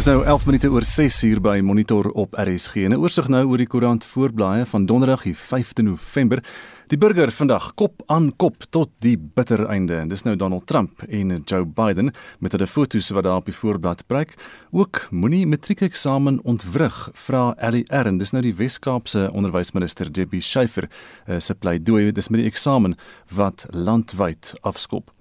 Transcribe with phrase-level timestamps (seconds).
[0.00, 2.88] Dis nou 11 minute oor 6 uur by Monitor op RSG.
[2.88, 6.40] 'n Oorsig nou oor die koerant voorblaaie van Donderdag die 5de November.
[6.88, 9.96] Die burger vandag kop aan kop tot die bitter einde.
[9.96, 13.54] En dis nou Donald Trump en Joe Biden met hulle foto's wat daar op die
[13.54, 14.34] voorblad pryk.
[14.70, 18.18] Ook moenie matriekeksamen ontwrig, vra Ellie Ern.
[18.18, 20.88] Dis nou die Wes-Kaapse onderwysminister Debbie Schiefer
[21.28, 22.12] uh, se pleidooi.
[22.12, 22.96] Dis met die eksamen
[23.28, 25.12] wat landwyd afskop.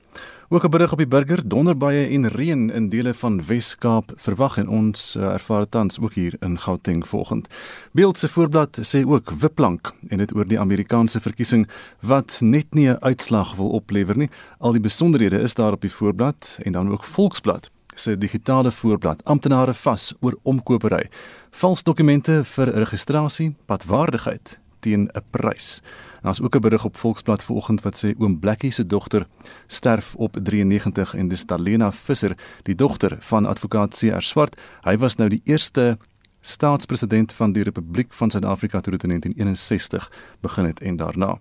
[0.52, 4.68] Ook 'n berig op die burger, donderbuie en reën in dele van Wes-Kaap verwag en
[4.68, 7.48] ons uh, ervaar tans ook hier in Gauteng volgend.
[7.92, 12.90] Beeld se voorblad sê ook Wiplank en dit oor die Amerikaanse verkiesing wat net nie
[12.90, 14.30] 'n uitslag wil oplewer nie.
[14.58, 19.24] Al die besonderhede is daar op die voorblad en dan ook Volksblad se digitale voorblad
[19.24, 21.10] amptenare vas oor omkopery,
[21.52, 25.82] vals dokumente vir registrasie, padwaardigheid teen 'n prys.
[26.22, 29.28] Daar's ook 'n berig op Volksblad vanoggend wat sê oom Blackie se dogter
[29.68, 34.22] sterf op 93 en dis Talena Visser, die dogter van advokaat C.R.
[34.22, 34.62] Swart.
[34.82, 35.98] Hy was nou die eerste
[36.42, 41.40] staatspresident van die Republiek van Suid-Afrika toe dit in 1961 begin het en daarna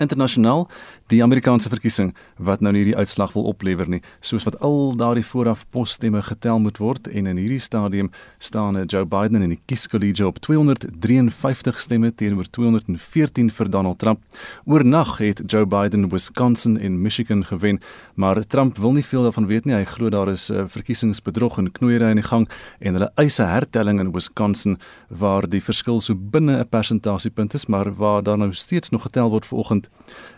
[0.00, 0.68] internasionaal
[1.12, 5.26] die Amerikaanse verkiesing wat nou nie die uitslag wil oplewer nie soos wat al daardie
[5.26, 10.26] vooraf posstemme getel moet word en in hierdie stadium staan Joe Biden in die kieskollege
[10.26, 14.22] op 253 stemme teenoor 214 vir Donald Trump.
[14.64, 17.80] Oornag het Joe Biden Wisconsin en Michigan gewen,
[18.14, 19.74] maar Trump wil nie veel daarvan weet nie.
[19.74, 22.48] Hy glo daar is uh, verkiesingsbedrog en knoeiery in die gang
[22.78, 27.66] en hulle eis 'n hertelling in Wisconsin waar die verskil so binne 'n persentasiepunt is,
[27.66, 29.89] maar waar daar nou steeds nog getel word vanoggend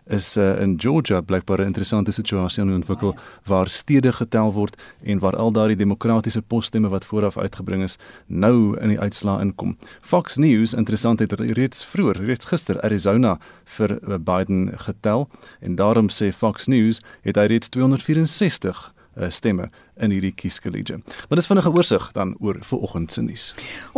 [0.04, 4.82] is uh, in Georgia blykbaar 'n interessante situasie aan die ontwikkel waar stede getel word
[5.02, 9.76] en waar al daardie demokratiese posstemme wat vooraf uitgebring is nou in die uitslaa inkom.
[10.00, 15.28] Fox News interessant het reeds vroeër, reeds gister Arizona vir eh, Biden getel
[15.60, 19.70] en daarom sê Fox News het hy reeds 264 uh, stemme
[20.02, 20.98] in hierdie kieskollege.
[21.28, 23.44] Maar dis vinnige oorsig dan oor vanoggend se nuus.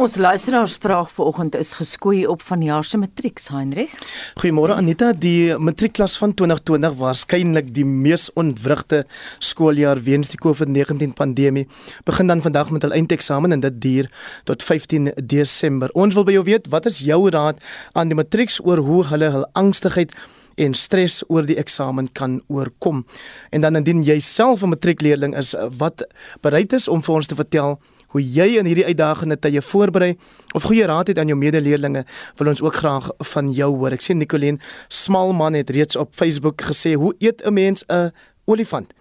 [0.00, 3.94] Ons luisteraars vraag vanoggend is geskoei op vanjaar se matrieks, Heinrich.
[4.40, 9.04] Goeiemôre Anita, die matriekklas van 2020 waarskynlik die mees ontwrigte
[9.38, 11.66] skooljaar weens die COVID-19 pandemie.
[12.04, 14.10] Begin dan vandag met hul eindeksamen en dit duur
[14.44, 15.92] tot 15 Desember.
[15.94, 17.60] Ons wil by jou weet, wat is jou raad
[17.92, 20.14] aan die matrieks oor hoe hulle hul angstigheid
[20.56, 23.06] en stres oor die eksamen kan oorkom.
[23.50, 26.06] En dan indien jy self 'n matriekleerling is wat
[26.40, 27.80] bereid is om vir ons te vertel
[28.14, 30.14] hoe jy in hierdie uitdagende tye voorberei
[30.54, 32.04] of goeie raad het aan jou medeleerlinge,
[32.38, 33.92] wil ons ook graag van jou hoor.
[33.96, 38.12] Ek sien Nicoline Smalman het reeds op Facebook gesê, "Hoe eet 'n mens 'n
[38.46, 38.94] olifant?"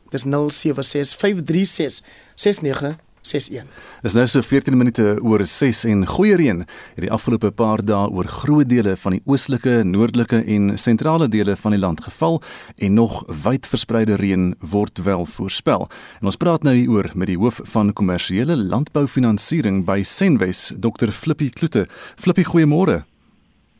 [0.09, 3.08] Dis 0765366961.
[3.29, 3.69] 61.
[4.03, 8.09] Dis nou so 14 minute oor 6 en goeie reën het die afgelope paar dae
[8.09, 12.41] oor groot dele van die oostelike, noordelike en sentrale dele van die land geval
[12.79, 15.89] en nog wyd verspreide reën word wel voorspel.
[16.21, 21.13] En ons praat nou hieroor met die hoof van kommersiële landboufinansiering by Senwes, Dr.
[21.13, 21.87] Flippie Kloete.
[22.17, 23.03] Flippie, goeiemôre.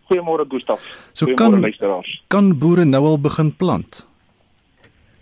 [0.09, 0.85] Goeiemôre Gustaf.
[1.13, 2.13] So goeiemôre kan, luisteraars.
[2.33, 4.05] Kan boere nou al begin plant?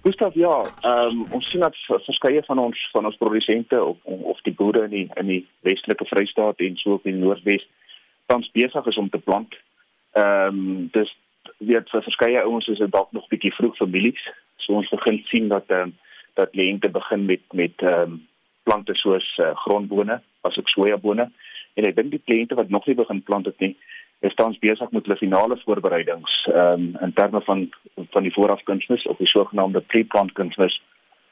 [0.07, 4.41] Gustav, ja, ehm um, ons sien dat verskeie van ons van ons produsente of of
[4.47, 7.65] die boere in die in die Westelike Vrystaat en so in die Noordwes
[8.31, 9.57] tans besig is om te plant.
[10.13, 11.11] Ehm um, dis
[11.59, 14.23] weet vir verskeie ouens is dit dalk nog bietjie vroeg vir mielies.
[14.63, 15.97] So ons begin sien dat ehm um,
[16.39, 18.23] dat lente begin met met ehm um,
[18.63, 21.31] plante soos uh, grondbone, asook sojabone.
[21.75, 23.75] En ek dink die plante wat nog nie begin plant het nie,
[24.21, 27.69] is tans besig met hulle finale voorbereidings um, in terme van
[28.11, 30.81] van die voorafkunsmis of die sogenaamde pre-plant kunsmis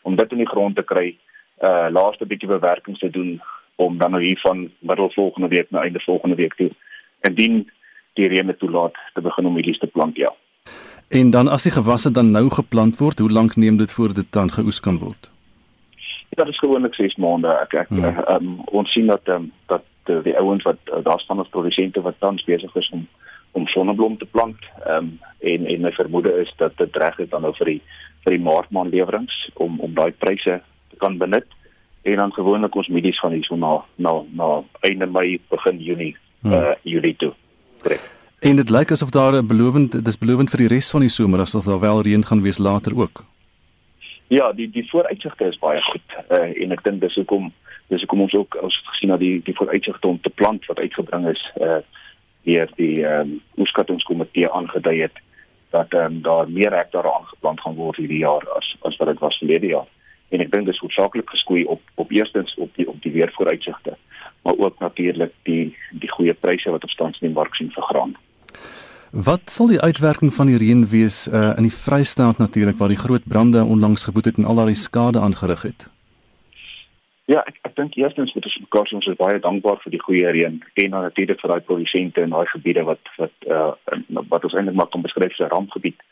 [0.02, 1.16] om dit in die grond te kry,
[1.64, 3.40] uh laaste bietjie bewerkings te doen
[3.76, 6.70] om dan nou hier van middel volgende week na einde volgende week toe
[7.20, 7.70] indien
[8.14, 10.32] die reën toelaat te begin om hierdie te plant ja.
[11.08, 14.32] En dan as die gewasse dan nou geplant word, hoe lank neem dit voor dit
[14.32, 15.30] dan geoes kan word?
[16.28, 17.48] Ja, dit is gewoonlik 6 maande.
[17.62, 18.22] Ek ek hmm.
[18.34, 22.02] um, ons sien dat um, dat die, die ouens wat uh, daar staan as produsente
[22.02, 23.06] wat tans besig is om
[23.54, 24.58] om sonneblom te plant.
[24.86, 27.80] Ehm um, en en my vermoede is dat dit reg is dan nou vir die
[28.24, 30.60] vir die maartmaand lewerings om om daai pryse
[30.90, 31.46] te kan benut
[32.02, 34.48] en dan gewoonlik ons midies van hierso na na na
[34.80, 36.52] einde Mei begin Junie hmm.
[36.52, 37.32] uh Julie toe.
[37.82, 38.10] Korrek.
[38.44, 41.40] En dit lyk asof daar 'n belovend dis belovend vir die res van die somer
[41.40, 43.24] asof daar wel reën gaan wees later ook.
[44.28, 46.08] Ja, die die vooruitsigte is baie goed.
[46.30, 47.52] Uh en ek dink dis hoekom
[47.88, 51.28] dis hoekom ons ook ons gesien dat die die vooruitsigte om te plant wat uitgebring
[51.32, 51.82] is uh
[52.44, 55.20] deur die ehm um, oeskattingskomitee aangedui het
[55.70, 59.18] dat ehm um, daar meer hektare aangeplant gaan word hierdie jaar as as wat dit
[59.18, 59.88] was verlede jaar.
[60.28, 63.96] En ek dink dis hoofsaaklik geskoei op op eerstens op die op die weervooruitsigte,
[64.42, 67.88] maar ook natuurlik die die goeie pryse wat op stand in die mark sien vir
[67.90, 68.14] graan.
[69.14, 72.98] Wat sal die uitwerking van die reën wees uh, in die Vrystaat natuurlik waar die
[72.98, 75.93] groot brande onlangs gewoed het en al daai skade aangerig het?
[77.24, 80.02] Ja, ek ek dink eerstens moet ons mekaar sê ons is baie dankbaar vir die
[80.02, 83.72] goeie reën en dan natuurlik vir daai produsente in daai gebiede wat wat uh
[84.32, 86.04] wat ons eintlik maar kan beskryf as 'n rampgebied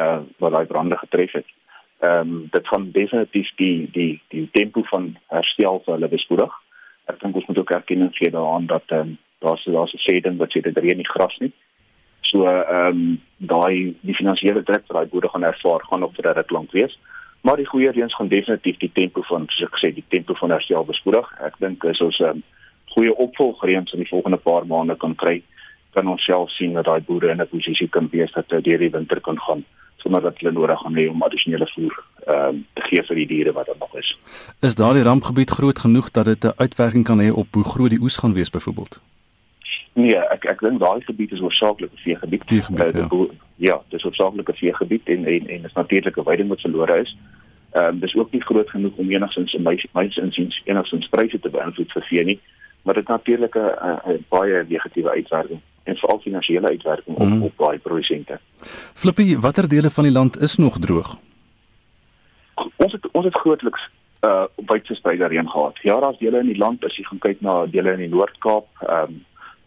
[0.00, 1.48] uh wat daai brande getref het.
[2.00, 6.52] Ehm um, dit gaan definitief die die die tempo van herstel vir hulle bespoedig.
[7.12, 10.20] Ek dink ons moet ook erkenning gee daaraan dat ehm um, daar's daar's 'n sê
[10.20, 11.52] ding wat sê dit reën nie gras nie.
[12.20, 16.30] So ehm um, daai die finansiële druk vir daai boere gaan ervaar gaan nog vir
[16.30, 16.98] 'n ruk lank wees.
[17.44, 20.54] Maar die goeie reëns gaan definitief die tempo van soos ek gesê die tempo van
[20.54, 21.26] herstel bespoedig.
[21.44, 22.42] Ek dink as ons 'n um,
[22.94, 25.42] goeie opvolgreëns in die volgende paar maande kan kry,
[25.92, 28.78] kan ons self sien dat daai boere in 'n posisie kan wees dat hulle deur
[28.78, 29.64] die winter kan gaan
[30.04, 31.94] sonder dat hulle nodig gaan hê om addisionele voer
[32.26, 34.16] ehm um, te gee vir die diere wat daar nog is.
[34.60, 38.00] Is daardie rampgebied groot genoeg dat dit 'n uitwerking kan hê op hoe groot die
[38.00, 39.00] oes gaan wees byvoorbeeld?
[39.94, 42.44] Nee, ek ek dink daai gebied is oorsakeklik 'n veegebied.
[42.50, 43.34] Veegebied, uh, ja.
[43.56, 47.16] ja, dis oorsakeklik 'n veegebied en en en is natuurlike weiding wat verlore is.
[47.72, 51.40] Ehm um, dis ook nie groot genoeg om enigsins in my mense insiens enigsins pryse
[51.40, 52.40] te beïnvloed vir vee nie,
[52.82, 57.42] maar dit natuurlik 'n baie negatiewe uitwerking en veral finansiële uitwerking op mm.
[57.42, 58.38] op baie produsente.
[58.94, 61.18] Flippie, watter dele van die land is nog droog?
[62.76, 63.90] Ons het ons het grootliks
[64.24, 65.78] uh wyd verspreide reën gehad.
[65.82, 68.66] Ja, daar's dele in die land as jy gaan kyk na dele in die Noord-Kaap,
[68.80, 69.24] ehm um,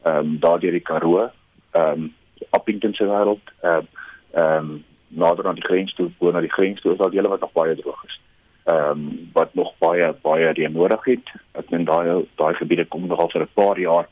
[0.07, 1.30] ehm um, daardeur die Karoo,
[1.71, 2.13] ehm um,
[2.50, 3.86] Appington se wêreld, ehm
[4.31, 4.77] ehm
[5.07, 7.51] nader aan die grens toe, bo na die grens toe, is daar dele wat nog
[7.51, 8.19] baie droog is.
[8.63, 11.33] Ehm um, wat nog baie baie reën nodig het.
[11.51, 14.07] Ek dink daai daai gebiede kom nog al vir 'n paar jaar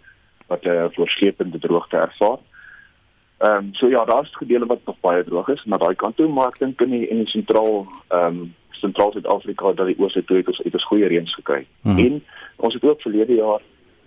[0.47, 2.39] wat 'n uh, voorslepende droogte ervaar.
[3.37, 6.27] Ehm um, so ja, daar's gedeelte wat nog baie droog is, maar daai kant toe
[6.27, 10.23] maar ek dink in die in die sentraal ehm um, sentraal Suid-Afrika dat die ooste
[10.23, 11.65] toe het ons uit ons goeie reëns gekry.
[11.81, 11.97] Hmm.
[11.97, 12.23] En
[12.55, 13.61] ons het ook verlede jaar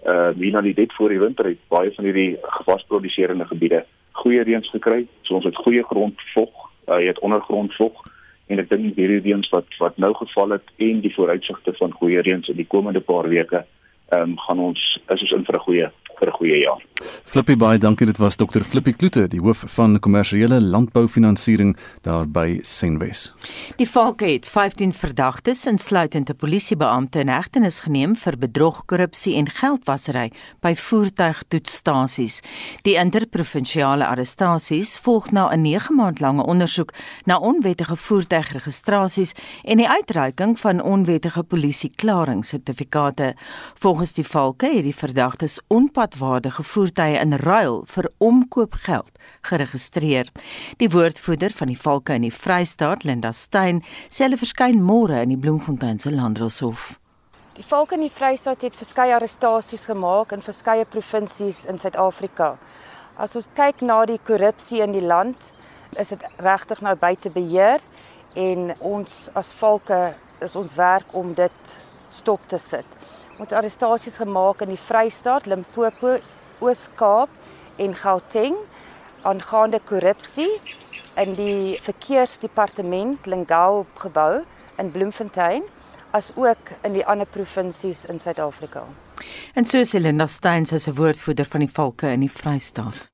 [0.06, 3.84] uh wie nou net voor die winter het baie van hierdie gewasproduserende gebiede
[4.18, 5.06] goeie reëns gekry.
[5.22, 8.04] So ons het goeie grondvog, uh, jy het ondergrondvog
[8.48, 12.22] en ek dink hierdie reëns wat wat nou geval het en die vooruitsigte van goeie
[12.24, 13.64] reëns in die komende paar weke
[14.08, 15.88] ehm um, gaan ons is ons in vir 'n goeie
[16.18, 16.82] vir 'n goeie jaar.
[17.24, 22.58] Flippie baie dankie dit was Dr Flippie Kloete die hoof van kommersiële landboufinansiering daar by
[22.62, 23.32] Senwes.
[23.76, 29.48] Die valke het 15 verdagtes insluitend 'n polisiebeampte in hegtenis geneem vir bedrog, korrupsie en
[29.48, 32.42] geldwasery by voertuigtoetsstasies.
[32.82, 36.92] Die interprovinsiale arrestasies volg na 'n 9 maand lange ondersoek
[37.24, 39.34] na onwettige voertuigregistrasies
[39.64, 43.34] en die uitreiking van onwettige polisieklaringssertifikate.
[43.74, 49.10] Volgens die valke het die verdagtes onpad padwaardige voertuie in ruil vir omkoopgeld
[49.48, 50.30] geregistreer.
[50.78, 55.34] Die woordvoerder van die Valke in die Vrystaat, Linda Stein, sê hulle verskyn môre in
[55.34, 56.92] die Bloemfontein se Landdroshof.
[57.56, 62.54] Die Valke in die Vrystaat het verskeie arrestasies gemaak in verskeie provinsies in Suid-Afrika.
[63.18, 65.50] As ons kyk na die korrupsie in die land,
[65.98, 67.82] is dit regtig nou buite beheer
[68.38, 70.14] en ons as Valke
[70.46, 71.78] is ons werk om dit
[72.14, 72.86] stop te sit
[73.38, 76.18] met arrestasies gemaak in die Vrystaat, Limpopo,
[76.60, 77.30] Oos-Kaap
[77.78, 78.56] en Gauteng
[79.22, 80.50] aangaande korrupsie
[81.18, 84.42] in die verkeersdepartement Lingao gebou
[84.78, 85.66] in Bloemfontein
[86.16, 88.86] as ook in die ander provinsies in Suid-Afrika.
[89.54, 93.10] En so is Linda Steins as 'n woordvoerder van die Valke in die Vrystaat.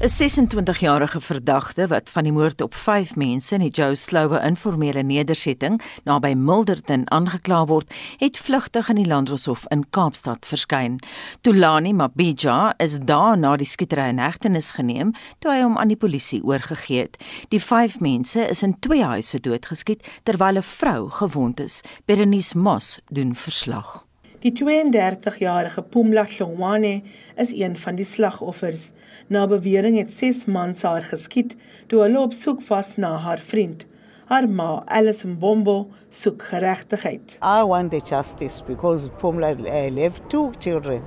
[0.00, 5.02] 'n 26-jarige verdagte wat van die moord op 5 mense in die Joe Slowe informele
[5.02, 10.96] nedersetting naby Milderton aangekla word, het vlugtig in die Landdroshof in Kaapstad verskyn.
[11.40, 16.00] Tulani Mabija is daar na die skietery in hegtenis geneem toe hy hom aan die
[16.00, 17.18] polisie oorgegee het.
[17.52, 21.82] Die 5 mense is in twee huise doodgeskiet terwyl 'n vrou gewond is.
[22.06, 24.06] Berenice Moss doen verslag.
[24.40, 27.02] Die 32-jarige Pumla Hlongwane
[27.36, 28.90] is een van die slagoffers.
[29.30, 31.52] Na bewering het 6 mans haar geskiet
[31.86, 33.84] toe hulle op soek was na haar vriend.
[34.26, 37.36] Haar ma, Alice Mbombo, soek geregtigheid.
[37.42, 41.06] I want the justice because Pumla uh, left two children.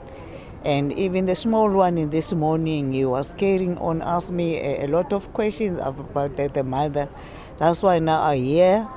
[0.64, 4.86] And even the small one in this morning, he was carrying on, asked me a,
[4.86, 7.10] a lot of questions about the, the mother.
[7.60, 8.88] That's why now I hear.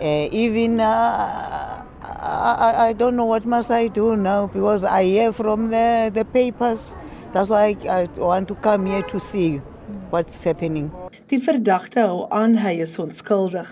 [0.00, 5.32] Uh, even uh, I, I don't know what must I do now because I hear
[5.32, 6.96] from the, the papers.
[7.32, 9.62] That's why I, I want to come here to see
[10.10, 10.90] what's happening.
[11.32, 13.70] Die verdagte hou aan hy is onskuldig.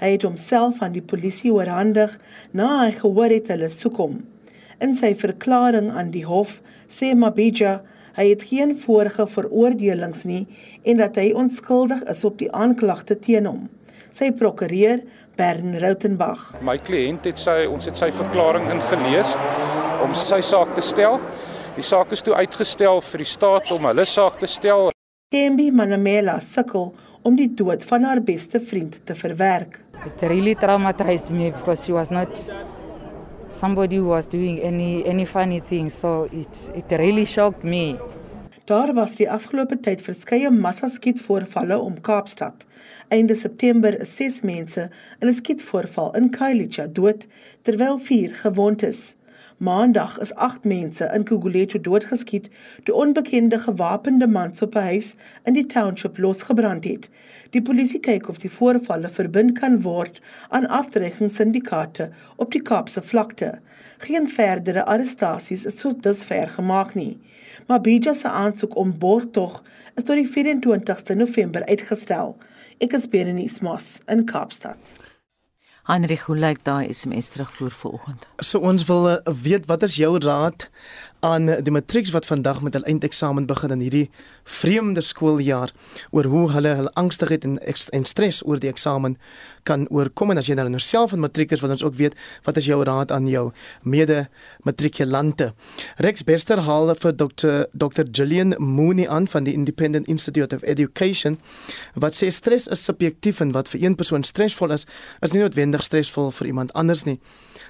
[0.00, 2.14] Hy het homself aan die polisie oorhandig
[2.56, 4.14] na hy gehoor het hulle soek hom.
[4.80, 7.82] In sy verklaring aan die hof sê Mabija
[8.16, 10.46] hy het geen vorige veroordelings nie
[10.88, 13.68] en dat hy onskuldig is op die aanklagte teen hom.
[14.16, 15.04] Sy prokureur,
[15.36, 16.54] Bern Rautenbach.
[16.64, 19.36] My kliënt het sy ons het sy verklaring ingelees
[20.00, 21.20] om sy saak te stel.
[21.72, 24.90] Die saak is toe uitgestel vir die staat om hulle saak te stel.
[25.32, 26.90] Kembi Manamela sukkel
[27.24, 29.78] om die dood van haar beste vriend te verwerk.
[30.04, 32.36] It really traumatized me because she was not
[33.56, 37.96] somebody who was doing any any funny things so it it really shocked me.
[38.68, 42.68] Daar was die afgelope tyd verskeie massaskietvoorvalle om Kaapstad.
[43.08, 47.26] Einde September is 6 mense in 'n skietvoorval in Khayelitsha dood
[47.62, 49.14] terwyl 4 gewond is.
[49.62, 52.48] Maandag is 8 mense in Gugulethu doodgeskiet
[52.82, 55.14] toe onbekende gewapende mans op 'n huis
[55.44, 57.08] in die township losgebrand het.
[57.50, 63.58] Die polisie kyk of die voorvalle verbind kan word aan aftrekkingssyndikaate op die Kaapse vlakte.
[63.98, 67.18] Geen verdere arrestasies is soos dusver gemaak nie.
[67.66, 69.62] Maar Bija se aansoek om borgtog
[69.94, 72.36] is tot die 24ste November uitgestel.
[72.78, 75.01] Ek is Berenice Moss in Kaapstad.
[75.82, 78.26] Heinrich, hoe lyk daai SMS terugvoer vanoggend?
[78.38, 80.68] So ons wil uh, weet wat is jou raad
[81.22, 84.06] aan die matrieks wat vandag met hul eindeksamen begin in hierdie
[84.42, 85.70] vreemde skooljaar
[86.10, 87.60] oor hoe hulle hul angstigheid en
[87.98, 89.14] en stres oor die eksamen
[89.62, 92.56] kan oorkom en as jy nou self 'n matriek is wat ons ook weet wat
[92.56, 93.52] is jou raad aan jou
[93.82, 94.28] mede
[94.64, 95.52] matrikulante
[95.96, 101.38] Rex Bester haal vir Dr Dr Gillian Mooney aan van die Independent Institute of Education
[101.94, 104.86] wat sê stres is subjektief en wat vir een persoon stresvol is
[105.20, 107.20] is nie noodwendig stresvol vir iemand anders nie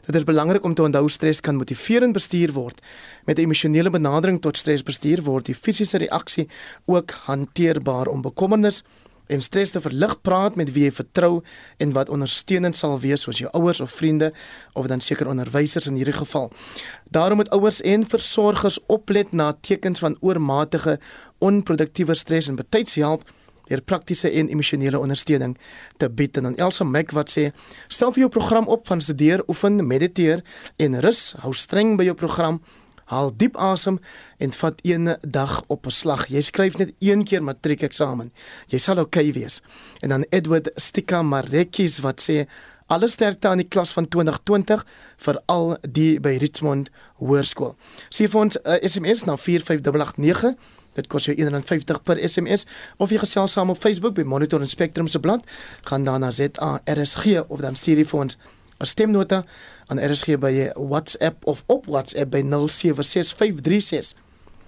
[0.02, 2.80] Dit is belangrik om te onthou stres kan motiverend bestuur word.
[3.24, 5.46] Met 'n emosionele benadering tot stres bestuur word.
[5.46, 6.48] Die fisiese reaksie
[6.84, 8.82] ook hanteerbaar om bekommernis
[9.26, 10.20] en stres te verlig.
[10.20, 11.42] Praat met wie jy vertrou
[11.76, 14.32] en wat ondersteunend sal wees soos jou ouers of vriende
[14.72, 16.52] of dan seker onderwysers in hierdie geval.
[17.10, 20.98] Daarom moet ouers en versorgers oplet na tekens van oormatige
[21.38, 23.24] onproduktiewe stres en betyds help
[23.68, 25.56] deur praktiese en emosionele ondersteuning
[25.96, 26.36] te bied.
[26.36, 27.50] En dan Elsa Mac wat sê
[27.88, 30.42] stel vir jou program op van studeer, oefen, mediteer
[30.76, 32.60] en rus, hou streng by jou program,
[33.12, 34.00] haal diep asem
[34.42, 36.26] en vat een dag op 'n slag.
[36.26, 38.32] Jy skryf net een keer matriekeksamen.
[38.66, 39.62] Jy sal oukei okay wees.
[40.00, 42.46] En dan Edward Stika Marekis wat sê
[42.86, 47.76] alle sterkte aan die klas van 2020 vir al die by Richmond Hoërskool.
[48.08, 50.56] Sien vir ons uh, SMS na 45889
[50.92, 52.66] Dit kos jou R1.50 per SMS
[53.00, 55.40] of jy gesels saam op Facebook by Monitor en Spectrum se blad,
[55.88, 58.36] gaan dan na ZARSG of dan stuur jy vir ons
[58.82, 59.44] 'n stemnota
[59.92, 64.14] aan RSG by WhatsApp of op WhatsApp by 076536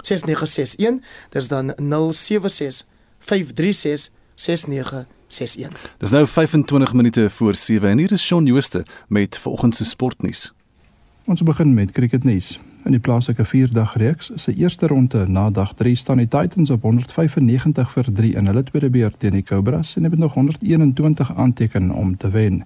[0.01, 1.01] 6961.
[1.31, 5.95] Dis dan 076536 6961.
[5.99, 10.53] Dis nou 25 minute voor 7 en hier is Shaun Jooste met vanoggend se sportnuus.
[11.25, 12.61] Ons begin met cricketnuus.
[12.85, 16.83] In die plaaslike 4-dag reeks se eerste ronde na dag 3 staan die Titans op
[16.83, 21.91] 195 vir 3 in hulle tweede beurt teen die Cobras en het nog 121 aanteken
[21.91, 22.65] om te wen.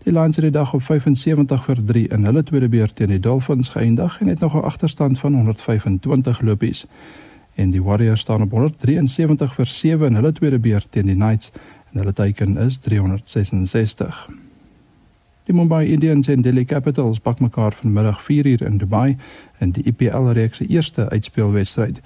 [0.00, 3.20] Die Lions het die dag op 75 vir 3 in hulle tweede beurt teen die
[3.20, 6.86] Dolphins geëindig en het nog 'n agterstand van 125 lopies.
[7.54, 11.50] En die Warriors staan op 173 vir 7 in hulle tweede beurt teen die Knights
[11.92, 14.28] en hulle teiken is 366.
[15.44, 19.16] Die Mumbai Indians en Delhi Capitals pak mekaar vanmiddag 4uur in Dubai
[19.58, 22.00] in die IPL reeks se eerste uitspelwedstryd.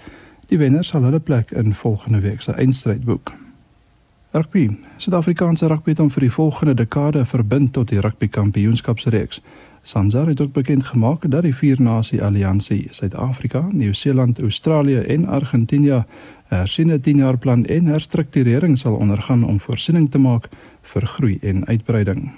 [0.46, 3.32] Die wenner sal hulle plek in volgende week se eindstryd boek.
[4.34, 4.76] Rugby.
[4.96, 9.38] Suid-Afrikaanse rugby het om vir die volgende dekade verbind tot die rugby kampioenskapsreeks.
[9.86, 16.02] Sanzar het ook bekend gemaak dat die vier nasie alliansie Suid-Afrika, Nieu-Seeland, Australië en Argentinië
[16.02, 16.04] 'n
[16.48, 20.48] hersiene 10-jaar plan en herstrukturering sal ondergaan om voorsiening te maak
[20.82, 22.32] vir groei en uitbreiding.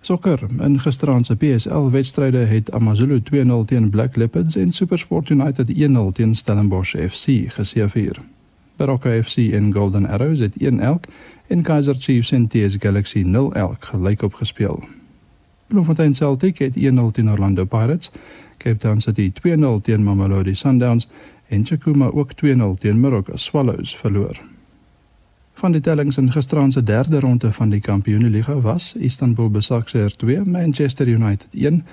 [0.00, 0.40] Sokker.
[0.60, 6.12] In gisteraand se PSL wedstryde het AmaZulu 2-0 teen Black Leopards en SuperSport United 1-0
[6.12, 8.31] teen Stellenbosch FC geseëvier.
[8.76, 11.04] Baroka FC en Golden Arrows het 1 elk
[11.46, 14.84] en Kaizer Chiefs en TS Galaxy 0 elk gelyk op gespeel.
[15.66, 16.80] Bloemfontein Celtic het 1-0
[17.12, 18.10] teen Orlando Pirates,
[18.56, 21.08] Cape Town City 2-0 teen Mamelodi Sundowns
[21.48, 24.40] en Chakuma ook 2-0 teen Moroka Swallows verloor.
[25.54, 30.44] Van die tellings in gisteraand se derde ronde van die Kampioenligga was Istanbul Besiktas 2,
[30.44, 31.84] Manchester United 1,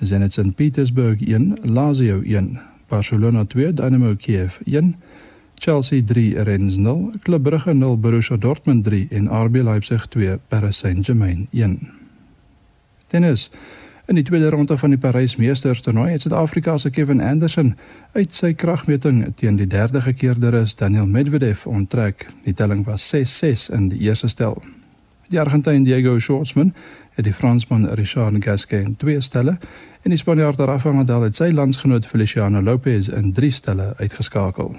[0.00, 4.94] Zenit St Petersburg 1, Lazio 1, Barcelona 2, Dynamo Kiev 1,
[5.58, 10.78] Chelsea 3, Rennes 0, Club Brugge 0, Borussia Dortmund 3 en RB Leipzig 2, Paris
[10.78, 11.90] Saint-Germain 1.
[13.06, 13.50] Tennis
[14.06, 17.72] In die tweede ronde van die Parys Meesters toernooi het Suid-Afrika se Kevin Anderson
[18.12, 22.28] uit sy kragmeting teen die derde gekeerde rus Daniel Medvedev onttrek.
[22.44, 24.62] Die telling was 6-6 in die eerste stel.
[25.26, 26.70] Die Argentyn Diego Schwartzman
[27.18, 29.58] het die Fransman Richard Gasquet in twee stelle
[30.02, 34.76] en die Spanjaard Rafael Nadal het sy landsgenoot Feliciano Lopez in drie stelle uitgeskakel.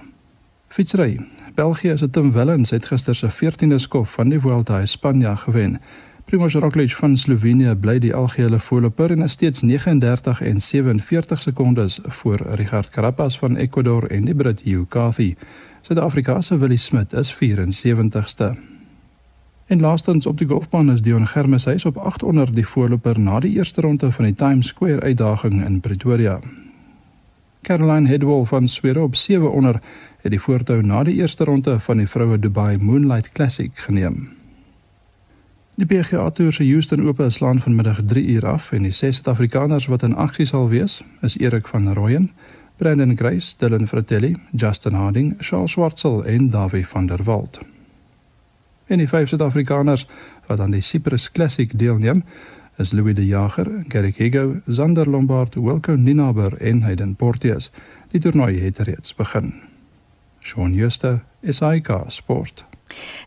[0.67, 1.19] Fietsry.
[1.55, 5.79] België se Tim Wellens het gister se 14de skof van die Vuelta in Spanje gewen.
[6.25, 11.99] Primož Roglič van Slovenië bly die algehele voorloper en is steeds 39 en 47 sekondes
[12.03, 15.35] voor Richard Carapaz van Ecuador en die Brit Hugh Carthy.
[15.81, 18.57] Suid-Afrika se Willie Smit is 74ste.
[19.65, 23.39] En laastens op die golfbaan is Dion Germes hy op 8 onder die voorloper na
[23.39, 26.39] die eerste ronde van die Times Square uitdaging in Pretoria.
[27.67, 29.81] Caroline Hedwall van Swede op 7 onder
[30.21, 34.29] het die voortou na die eerste ronde van die vroue Dubai Moonlight Classic geneem.
[35.75, 39.85] Die PGA Tour se Houston Ope slaan vanmiddag 3 uur af en die ses Suid-Afrikaners
[39.91, 42.31] wat in aksie sal wees, is Erik van Rooyen,
[42.77, 47.59] Brendan Grace, Dylan Fratelli, Justin Harding, Charles Schwartzel en Davie van der Walt.
[48.87, 50.07] En die vyf Suid-Afrikaners
[50.47, 52.23] wat aan die Cyprus Classic deelneem,
[52.77, 57.71] is Louis de Jager, Gary Hego, Zander Lombard, Wilco Ninaber en Hayden Porteous.
[58.11, 59.53] Die toernooi het reeds begin.
[60.39, 62.65] Shaun Schuster, SAK Sport.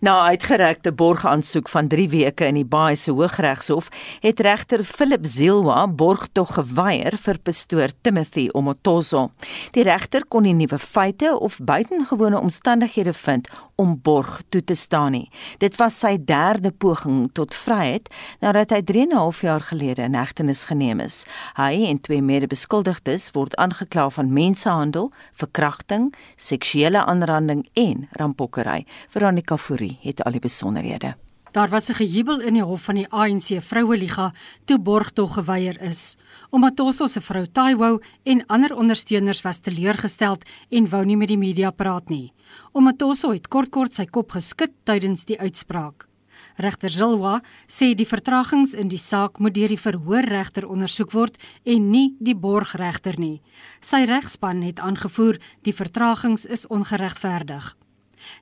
[0.00, 3.88] Na uitgerekte borgaansoek van 3 weke in die Baai se Hooggeregshof,
[4.20, 9.30] het regter Philip Zilwa borgtog geweier vir pastoor Timothy Omotozo.
[9.72, 13.48] Die regter kon nie nuwe feite of buitengewone omstandighede vind
[13.80, 15.30] om borg toe te staan nie.
[15.58, 18.10] Dit was sy derde poging tot vryheid
[18.44, 21.24] nadat hy 3 en 'n half jaar gelede in hegtenis geneem is.
[21.56, 28.84] Hy en twee mede-beskuldigdes word aangekla van mensenhandel, verkrachting, seksuele aanranding en rampokkery.
[29.08, 31.14] Veronica Fourie het al die besonderhede.
[31.52, 34.32] Daar was 'n gejubel in die hof van die ANC Vroueliga
[34.64, 36.16] toe borgtog geweier is.
[36.50, 41.38] Omdat Tosso se vrou Taiwo en ander ondersteuners was teleurgesteld en wou nie met die
[41.38, 42.32] media praat nie.
[42.72, 46.08] Omdat Tosso het kort-kort sy kop geskit tydens die uitspraak.
[46.56, 51.90] Regter Zilwa sê die vertragings in die saak moet deur die verhoorregter ondersoek word en
[51.90, 53.42] nie die borgregter nie.
[53.80, 57.79] Sy regspan het aangevoer die vertragings is ongeregverdig.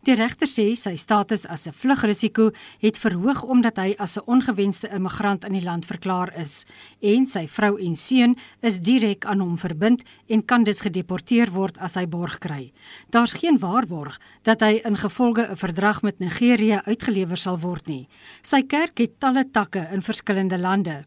[0.03, 4.88] Die regter sê sy status as 'n vlugrisiko het verhoog omdat hy as 'n ongewenste
[4.88, 6.64] immigrant in die land verklaar is
[7.01, 11.79] en sy vrou en seun is direk aan hom verbind en kan dus gedeporteer word
[11.79, 12.72] as hy borg kry.
[13.11, 18.09] Daar's geen waarborg dat hy ingevolge 'n verdrag met Nigerië uitgelewer sal word nie.
[18.42, 21.05] Sy kerk het talle takke in verskillende lande.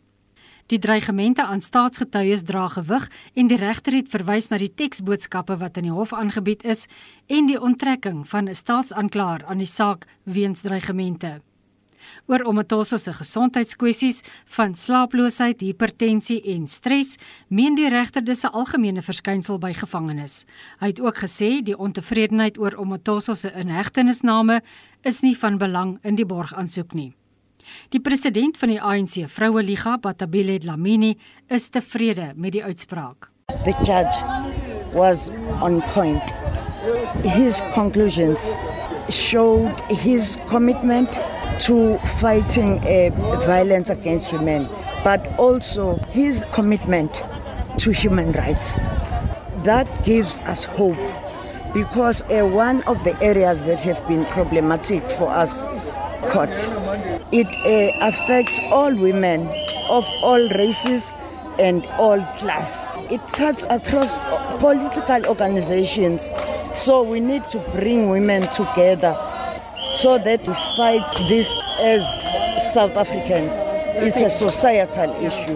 [0.72, 5.76] Die dreigemente aan staatsgetuies dra gewig en die regter het verwys na die teksboodskappe wat
[5.82, 6.86] in die hof aangebied is
[7.28, 11.42] en die onttrekking van 'n staatsanklaer aan die saak weens dreigemente.
[12.28, 19.02] Oor Omatoso se gesondheidskwessies van slaaploosheid, hipertensie en stres, meen die regter dis 'n algemene
[19.02, 20.46] verskynsel by gevangenes.
[20.80, 24.62] Hy het ook gesê die ontevredenheid oor Omatoso se inhegtenisname
[25.02, 27.21] is nie van belang in die borgaansoek nie.
[27.90, 33.32] Die president van die ANC Vroue Liga, Batabile Dlamini, is tevrede met die uitspraak.
[33.66, 34.16] The judge
[34.94, 35.30] was
[35.62, 36.34] on point.
[37.24, 38.40] His conclusions
[39.10, 41.18] showed his commitment
[41.68, 43.10] to fighting uh,
[43.46, 44.68] violence against women,
[45.04, 47.22] but also his commitment
[47.78, 48.78] to human rights.
[49.64, 50.98] That gives us hope
[51.74, 55.66] because uh, one of the areas that have been problematic for us
[56.22, 56.72] courts.
[57.32, 59.48] It uh, affects all women
[59.90, 61.14] of all races
[61.60, 62.90] and all class.
[63.10, 64.14] It cuts across
[64.60, 66.30] political organizations.
[66.76, 69.16] So we need to bring women together
[69.96, 72.04] so that we fight this as
[72.74, 73.54] South Africans.
[74.04, 75.56] It's a societal issue.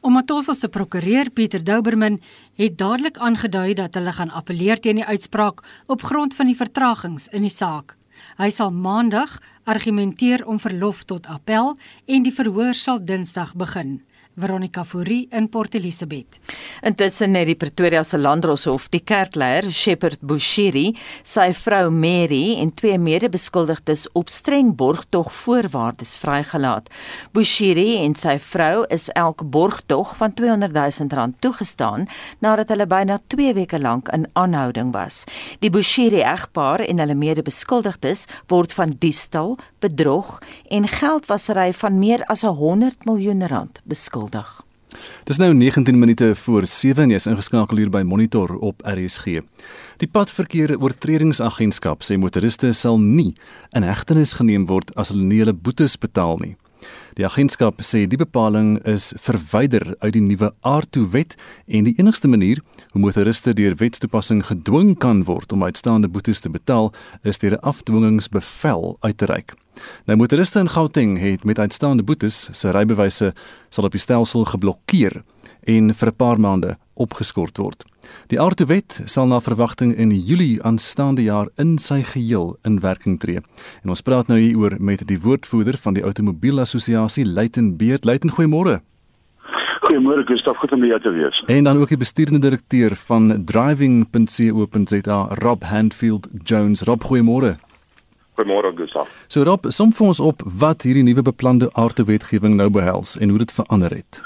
[0.00, 2.20] Omatoso se prokureur Pieter Douberman
[2.54, 7.26] het dadelik aangedui dat hulle gaan appeleer teen die uitspraak op grond van die vertragings
[7.34, 7.95] in die saak.
[8.36, 11.70] Hy sal maandag argumenteer om verlof tot appel
[12.04, 14.02] en die verhoor sal Dinsdag begin.
[14.36, 16.36] Veronica Fourie in Port Elizabeth.
[16.82, 20.90] Intussen het die Pretoria se Landdroshof die kerkleier Shepherd Bushiri,
[21.22, 26.90] sy vrou Mary en twee mede-beskuldigdes op streng borgtog voorwaardes vrygelaat.
[27.32, 32.08] Bushiri en sy vrou is elk borgtog van 200 000 rand toegestaan
[32.44, 35.24] nadat hulle byna 2 weke lank in aanhouding was.
[35.64, 42.42] Die Bushiri egpaar en hulle mede-beskuldigdes word van diefstal, bedrog en geldwasery van meer as
[42.42, 44.65] 100 miljoen rand beskuldig skuldig.
[45.24, 49.40] Dis nou 19 minute voor 7 en jy's ingeskakel hier by Monitor op RSG.
[50.02, 53.32] Die Padverkeer Oortredingsagentskap sê motoriste sal nie
[53.72, 56.56] in hegtenis geneem word as hulle nie hulle boetes betaal nie.
[57.16, 61.34] Die agentskap sê die bepaling is verwyder uit die nuwe aardtoewet
[61.66, 62.60] en die enigste manier
[62.92, 67.64] hoe motoriste deur wetstoepassing gedwing kan word om uitstaande boetes te betaal is deur 'n
[67.72, 69.54] afdwingingsbevel uit te reik.
[70.06, 73.34] Nou motoriste in Gauteng het met uitstaande boetes sy rybewyse
[73.70, 75.22] sal op die stelsel geblokkeer
[75.64, 77.84] en vir 'n paar maande opgeskort word.
[78.26, 83.42] Die aardwet sal na verwagting in Julie aanstaande jaar in sy geheel in werking tree.
[83.82, 88.04] En ons praat nou hieroor met die woordvoerder van die Automobielassosiasie, Luiten Beerd.
[88.04, 88.80] Luiten, goeiemôre.
[89.86, 91.42] Goeiemôre, Gustaf, goed om by jou te wees.
[91.46, 96.82] En dan ook die bestuurende direkteur van driving.co.za, Rob Handfield Jones.
[96.82, 97.56] Rob, goeiemôre.
[98.34, 99.08] Goeiemôre, Gustaf.
[99.26, 103.38] So Rob, som vir ons op wat hierdie nuwe beplande aardwetgewing nou behels en hoe
[103.38, 104.20] dit verander het.